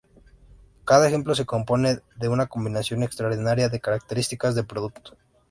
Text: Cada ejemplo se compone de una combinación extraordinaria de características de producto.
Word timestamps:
Cada 0.83 1.05
ejemplo 1.07 1.35
se 1.35 1.45
compone 1.45 1.99
de 2.15 2.27
una 2.27 2.47
combinación 2.47 3.03
extraordinaria 3.03 3.69
de 3.69 3.79
características 3.79 4.55
de 4.55 4.63
producto. 4.63 5.15